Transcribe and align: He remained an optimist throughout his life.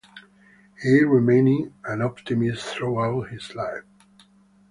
He 0.81 1.03
remained 1.03 1.73
an 1.85 2.01
optimist 2.01 2.65
throughout 2.65 3.29
his 3.29 3.53
life. 3.53 3.83